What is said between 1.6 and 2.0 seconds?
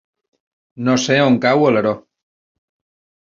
Alaró.